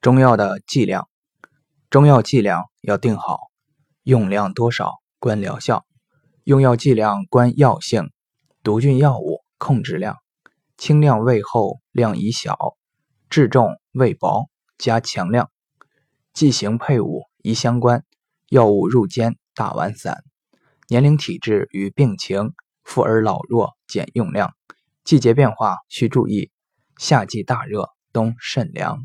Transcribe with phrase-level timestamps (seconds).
[0.00, 1.10] 中药的剂量，
[1.90, 3.38] 中药剂量要定好，
[4.02, 5.84] 用量多少观疗效，
[6.44, 8.10] 用药剂量观药性，
[8.62, 10.16] 毒菌药物控制量，
[10.78, 12.56] 轻量胃厚量宜小，
[13.28, 15.50] 质重胃薄加强量，
[16.32, 18.02] 剂型配伍宜相关，
[18.48, 20.24] 药物入煎大丸散，
[20.88, 22.54] 年龄体质与病情，
[22.84, 24.54] 妇儿老弱减用量，
[25.04, 26.50] 季节变化需注意，
[26.96, 29.04] 夏季大热，冬甚凉。